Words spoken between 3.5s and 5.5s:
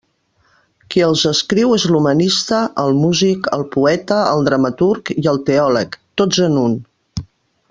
el poeta, el dramaturg i el